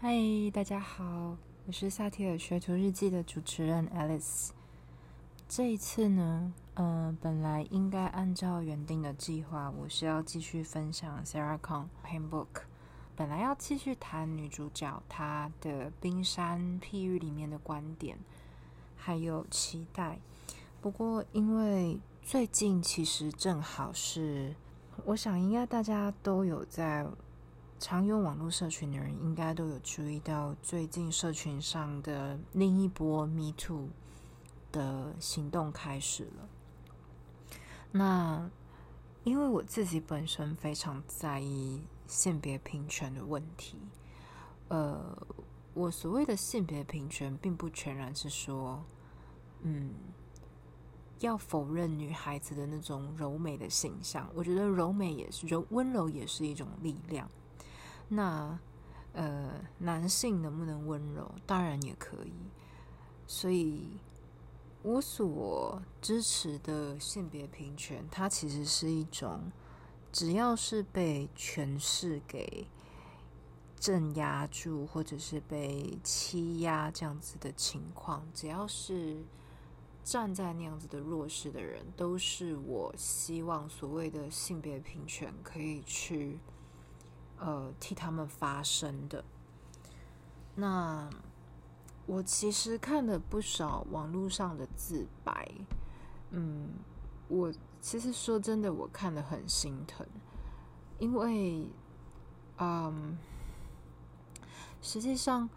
[0.00, 0.14] 嗨，
[0.52, 1.36] 大家好，
[1.66, 4.50] 我是萨提尔学徒日记的主持人 Alice。
[5.48, 12.46] 这一次呢，呃，本来应该按照原定的计划，我是要继续分享 Sarah Kong Handbook，
[13.16, 18.16] 本来要继续谈女主角她的冰山譬喻里面的观点，
[18.96, 20.20] 还有期待。
[20.80, 24.54] 不过因为最近其实正好是，
[25.06, 27.04] 我想应该大家都有在。
[27.78, 33.88] 常用网络社群的人应该都有注意到，最近社群上的另一波 “Me Too”
[34.72, 36.48] 的行动开始了。
[37.92, 38.50] 那
[39.22, 43.78] 因为我自己本身非常在意性别平权的问题，
[44.68, 45.16] 呃，
[45.72, 48.84] 我所谓的性别平权，并不全然是说，
[49.62, 49.94] 嗯，
[51.20, 54.28] 要否认女孩子的那种柔美的形象。
[54.34, 57.28] 我觉得柔美也是柔温柔，也是一种力量。
[58.08, 58.58] 那，
[59.12, 61.30] 呃，男性能不能温柔？
[61.46, 62.32] 当然也可以。
[63.26, 63.98] 所以，
[64.82, 69.52] 我所支持的性别平权，它其实是一种，
[70.10, 72.66] 只要是被权势给
[73.78, 79.18] 镇压住，或者是被欺压这样子的情况，只要是
[80.02, 86.38] 站在那样子的弱势的人，都是我希望所谓的性别平权可以去。
[87.38, 89.24] 呃，替他们发声的。
[90.56, 91.08] 那
[92.04, 95.48] 我其实看了不少网络上的自白，
[96.30, 96.70] 嗯，
[97.28, 100.04] 我其实说真的，我看了很心疼，
[100.98, 101.68] 因为，
[102.58, 103.16] 嗯，
[104.82, 105.48] 实际上，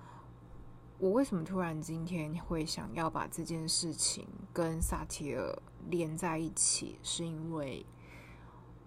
[0.99, 7.83] 我为什么突然今天会想要把这件事情跟萨提尔连在一起，是因为，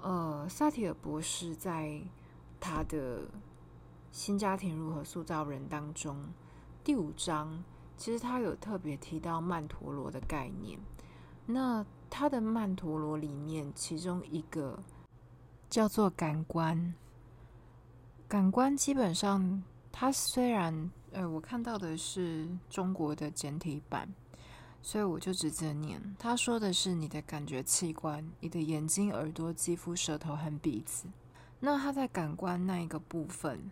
[0.00, 2.00] 呃，萨提尔博士在。
[2.64, 3.20] 他的
[4.10, 6.16] 新家庭如何塑造人当中，
[6.82, 7.62] 第五章
[7.94, 10.78] 其实他有特别提到曼陀罗的概念。
[11.44, 14.82] 那他的曼陀罗里面，其中一个
[15.68, 16.94] 叫做感官。
[18.26, 24.08] 感官基本上，它虽然呃，我看到的是中国的简体版，
[24.80, 26.00] 所以我就直接念。
[26.18, 31.06] 他说的是你的感觉器官，你的眼睛、耳朵、肌肤、舌头和鼻子。
[31.64, 33.70] 那他在感官那一个部分，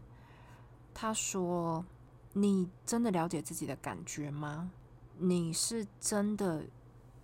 [0.95, 1.85] 他说
[2.33, 4.71] ：“你真的了解自己的感觉吗？
[5.19, 6.65] 你是真的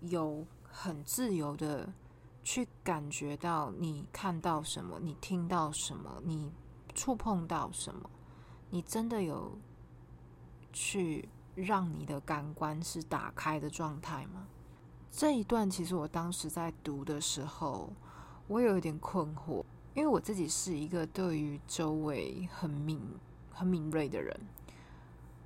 [0.01, 1.91] 有很自由的
[2.43, 6.51] 去感觉到你看到什么，你听到什么，你
[6.93, 8.07] 触碰到什么？
[8.69, 9.57] 你真的有
[10.71, 14.45] 去让你的感官是打开的状态吗？”
[15.09, 17.91] 这一段其实我当时在读的时候，
[18.47, 19.65] 我有一点困惑。
[19.95, 23.01] 因为我自己是一个对于周围很敏、
[23.51, 24.39] 很敏锐的人，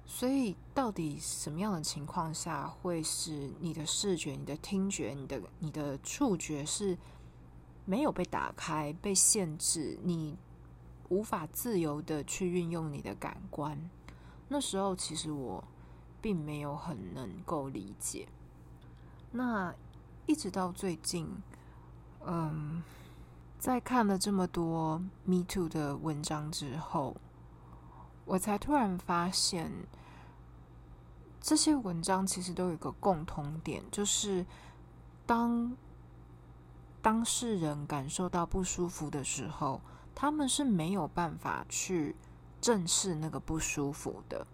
[0.06, 6.96] 所以到底什么样的情况下会是你的视觉、你的听觉、你的、你的触觉是
[7.86, 10.38] 没有被打开、被限制，你
[11.10, 13.90] 无法自由的去运用你的感官？
[14.50, 15.64] 那时候其实我
[16.22, 18.28] 并没有很能够理解。
[19.32, 19.74] 那
[20.28, 21.28] 一直到最近，
[22.28, 22.84] 嗯。
[23.64, 27.16] 在看了这么多 Me Too 的文章之后，
[28.26, 29.72] 我才突然发现，
[31.40, 34.46] 这些文章其实都有一个共同点，就是
[35.26, 35.78] 当
[37.02, 39.80] 当事人感受到不舒服的时候，
[40.14, 42.18] 他们是没有办法去
[42.60, 44.46] 正视那个不舒服的。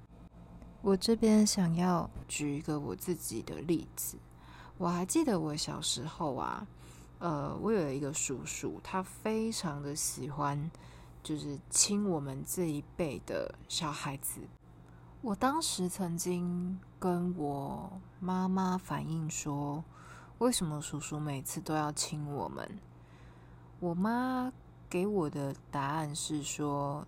[0.84, 4.20] 我这边想要举一个我自己的例子，
[4.78, 6.68] 我还记得我小时候啊。
[7.20, 10.72] 呃，我有一个叔叔，他非常的喜欢，
[11.22, 14.40] 就是亲我们这一辈的小孩子。
[15.22, 19.84] 我当时曾经跟我妈妈反映说，
[20.38, 22.80] 为什么叔叔每次都要亲我们？
[23.82, 24.54] 我妈
[24.90, 27.06] 给我的答案是说，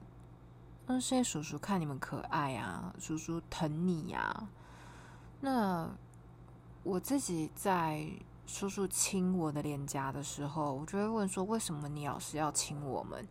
[0.88, 4.50] 那是因为叔叔看你们可爱啊，叔叔疼你呀。
[5.40, 5.90] 那
[6.84, 8.12] 我自己在。
[8.46, 13.28] 叔叔亲我的脸颊的时候，我就会问说：“为什么你老是要亲我们？”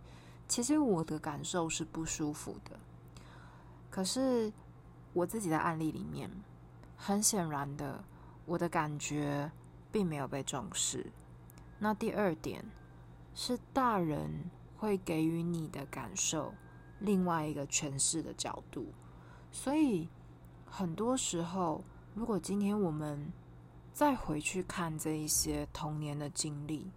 [0.48, 2.78] 其实我的感受是不舒服的。
[3.90, 4.52] 可是
[5.12, 6.30] 我自己的案例里面，
[6.96, 8.02] 很显然的，
[8.46, 9.50] 我的感觉
[9.92, 11.12] 并没有被重视。
[11.78, 12.64] 那第二点
[13.34, 16.52] 是，大人会给予你的感受
[16.98, 18.86] 另外一个诠释的角度。
[19.52, 20.08] 所以
[20.64, 21.84] 很多时候，
[22.14, 23.32] 如果今天我们
[23.92, 26.90] 再回去看这一些童年的经历，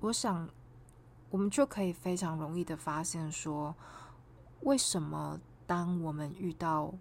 [0.00, 0.48] 我想
[1.30, 3.74] 我们就可以非常容易的发现，说
[4.60, 6.92] 为什么当我们遇到，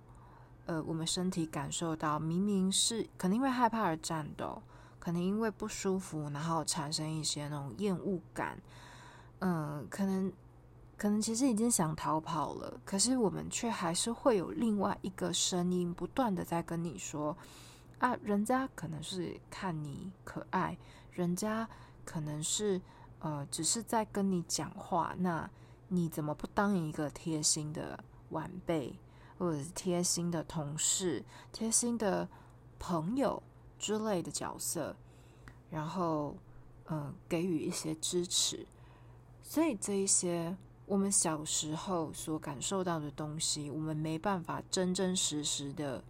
[0.66, 4.62] 呃，我们身体感受到明明是可能因为害怕而战斗，
[5.00, 8.60] 可能因为不舒服，然后产生一些那种厌恶感，
[9.40, 10.34] 嗯，可能
[10.98, 17.38] 可能其实已经想逃跑了，可是我们却还是会有另外一个声音不断的在跟你说，
[18.06, 20.78] 啊，人家可能是看你可爱，
[21.12, 21.68] 人家
[22.06, 22.80] 可能是
[23.18, 25.50] 呃，只是在跟你讲话，那
[25.88, 28.04] 你怎么不当一个贴心的？
[28.30, 29.00] 晚辈，
[29.40, 32.28] 或者是贴心的同事、贴心的
[32.78, 33.42] 朋友
[33.80, 34.96] 之类的角色，
[35.70, 36.36] 然后，
[36.90, 38.68] 嗯，给予一些支持。
[39.42, 40.56] 所以这一些
[40.86, 46.04] 我们小时候所感受到的东西，我们没办法真真实实的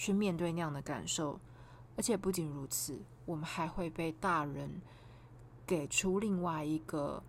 [0.00, 1.38] 去面对那样的感受。
[1.96, 4.80] 而且不仅如此，我们还会被大人
[5.66, 7.22] 给出另外一个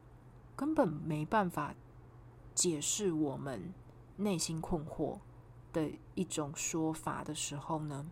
[0.56, 1.76] 根本没办法
[2.56, 3.74] 解释我们。
[4.18, 5.18] 内心困惑
[5.74, 8.06] 的一种说法的时候呢，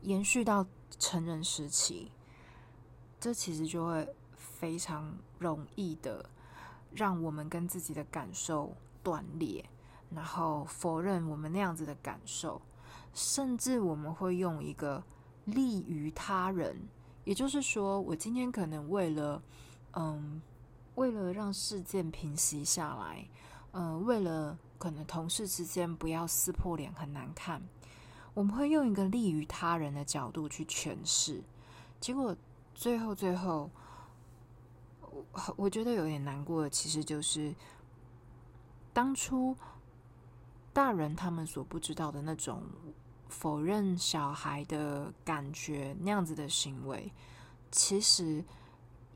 [0.00, 0.64] 延续到
[0.98, 2.10] 成人时期，
[3.20, 6.24] 这其实就会非常容易的
[6.94, 9.68] 让我们跟自己的感受断裂，
[10.10, 12.62] 然后否认我们那样子的感受，
[13.18, 15.02] 甚至我们会用一个
[15.44, 16.76] 利于他人，
[17.24, 19.42] 也就是说，我今天可能为了，
[19.94, 20.40] 嗯，
[20.94, 23.28] 为了让事件平息下来，
[23.72, 24.56] 嗯，为了。
[24.78, 27.60] 可能同事之间不要撕破脸很难看，
[28.32, 31.42] 我们会用一个利于他人的角度去诠释，
[31.98, 32.36] 结果
[32.76, 33.68] 最后最后，
[35.00, 35.24] 我
[35.56, 37.52] 我觉得有点难过的，其实就是
[38.92, 39.56] 当初
[40.72, 42.62] 大人他们所不知道的那种
[43.28, 47.12] 否认小孩的感觉那样子的行为，
[47.70, 48.44] 其实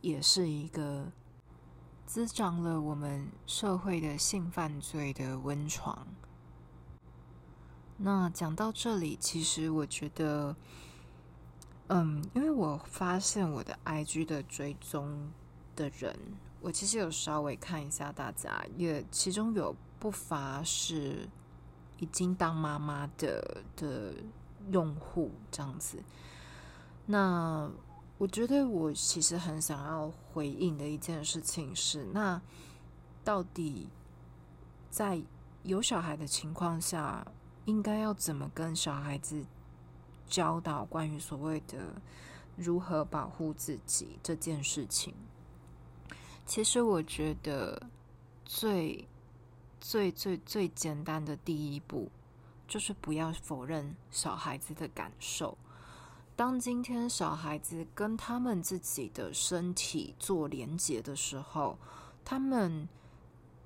[0.00, 1.10] 也是一个。
[2.04, 6.06] 滋长了我们社会的性犯罪的温床。
[7.96, 10.54] 那讲到这里，其实我觉得，
[11.86, 15.32] 嗯，因为我发现我的 IG 的追踪
[15.74, 16.14] 的人，
[16.60, 21.26] 我其实有稍微看一下大家，也其中有不乏是
[22.02, 24.12] 已经当妈妈的的
[24.72, 26.02] 用户这样子。
[27.06, 27.70] 那
[28.18, 32.42] 我觉得我其实很想要回应的一件事情是，那
[33.22, 33.88] 到底
[34.90, 35.22] 在
[35.62, 37.24] 有小孩的情况下，
[37.66, 39.44] 应该要怎么跟小孩子
[40.26, 41.78] 教导关于所谓的
[42.56, 45.14] 如何保护自己这件事情？
[46.44, 47.80] 其实我觉得
[48.44, 49.06] 最
[49.82, 52.08] 最最最简单的第一步，
[52.68, 55.58] 就是不要否认小孩子的感受。
[56.36, 61.76] 当今天小孩子跟他们自己的身体做连接的时候，
[62.24, 62.88] 他们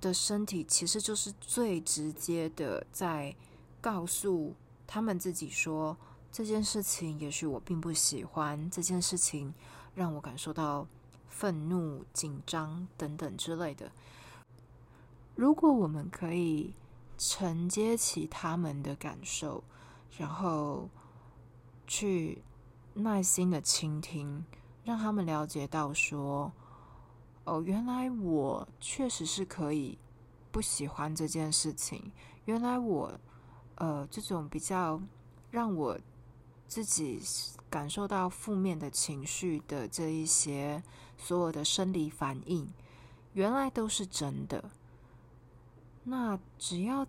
[0.00, 3.36] 的身体其实就是最直接的在
[3.82, 4.54] 告诉
[4.86, 5.94] 他们自己说：
[6.32, 9.52] 这件事情也许我并不喜欢，这件事情
[9.94, 10.88] 让我感受到
[11.29, 13.93] 愤怒、紧张等等之类的。
[15.36, 16.74] 如果我们可以
[17.16, 19.62] 承接起他们的感受，
[20.19, 20.88] 然后
[21.86, 22.43] 去。
[22.98, 24.43] 耐心的倾听，
[24.82, 26.50] 让他们了解到说
[27.44, 29.98] ：“哦，原来我确实是可以
[30.50, 32.10] 不喜欢这件事情。
[32.46, 33.12] 原来我，
[33.74, 34.98] 呃，这种比较
[35.50, 35.98] 让我
[36.66, 37.20] 自己
[37.69, 40.82] 感受到负面的情绪的这一些
[41.19, 42.66] 所有的生理反应，
[43.34, 44.70] 原来都是真的。
[46.08, 47.06] 那只要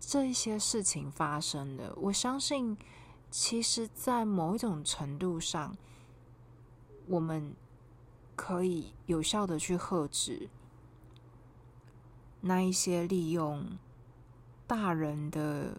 [0.00, 2.76] 这一些事情发生了，我相信。”
[3.28, 5.76] 其实，在某一种程度上，
[7.06, 7.54] 我们
[8.36, 10.48] 可以有效的去遏制
[12.40, 13.76] 那一些利用
[14.66, 15.76] 大人的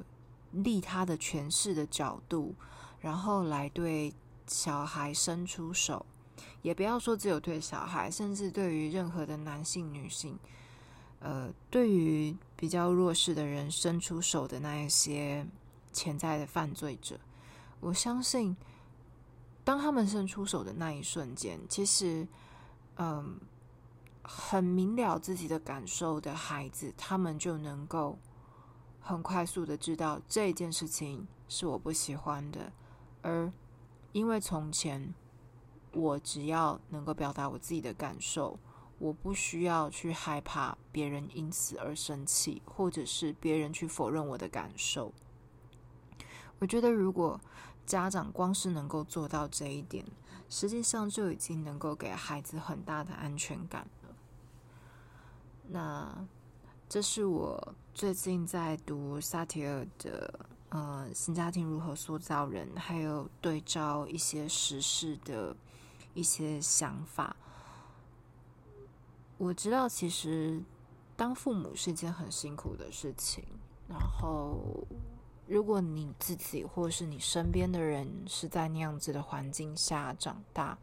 [0.51, 2.53] 利他的权势的角度，
[2.99, 4.13] 然后来对
[4.45, 6.05] 小孩伸出手。
[6.61, 10.37] 也不要说只有对小孩，甚至对于任何的男性、女性，
[11.19, 15.45] 呃，对于比较弱势的人伸出手的那一些
[15.91, 17.19] 潜在的犯罪者。
[17.79, 18.55] 我相信，
[19.63, 22.27] 当他们伸出手的那一瞬间，其实，
[22.97, 23.39] 嗯，
[24.23, 28.17] 很明了自己的感受的孩子，他们就能够
[28.99, 32.71] 很快速的知道这件事情是我不喜欢的。
[33.21, 33.51] 而
[34.11, 35.13] 因为从前，
[35.91, 38.57] 我只要能够表达我自己的感受，
[38.99, 45.13] 我不需要去害怕别人因此而生气，或者是别人去否认我的感受。
[46.59, 47.39] 我觉得，如果
[47.85, 50.03] 家长光是能够做到这一点，
[50.49, 54.15] 实际上就已经能够给孩子很大的安全感了。
[55.67, 56.27] 那
[56.89, 60.39] 这是我最近在读萨提尔的
[60.69, 65.55] 呃新家庭如何塑造人，还有对照一些时事的
[66.15, 67.35] 一些想法。
[69.37, 70.61] 我知道，其实
[71.15, 73.43] 当父母是一件很辛苦的事情。
[73.87, 74.59] 然后，
[75.47, 80.77] 如果你自己或是你身边的人是在那样子的环境下长大，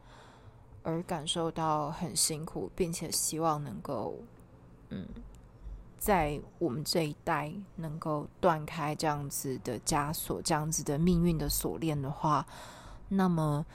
[0.82, 4.14] 而感受到很辛苦，并且希望能够，
[4.88, 5.06] 嗯，
[5.99, 12.46] 在我们这一代能够断开这样子的枷锁、这样子的命运的锁链的话，
[13.08, 13.66] 那么，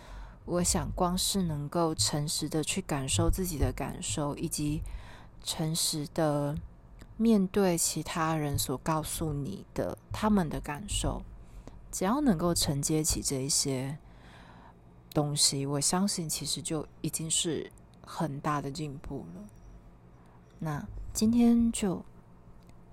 [0.49, 4.81] 我想光是能够诚实的去感受自己的感受，以及
[5.43, 6.57] 诚实的。
[7.21, 11.21] 面对其他人所告诉你的他们的感受，
[11.91, 13.97] 只要能够承接起这一些
[15.13, 17.69] 东西，我相信其实就已经是
[18.05, 19.43] 很大的进步了。
[20.59, 22.05] 那今天就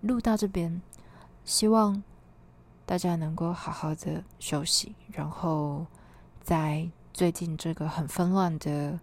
[0.01, 0.83] 录到这边，
[1.45, 2.03] 希望
[2.85, 5.87] 大家能够好好的休息，然后
[6.43, 9.01] 在最近这个很纷乱的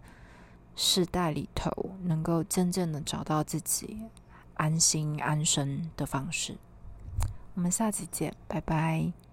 [0.76, 4.04] 时代里头，能够真正的找到自己。
[4.54, 6.56] 安心安身的方式，
[7.54, 9.23] 我们下期见，拜拜。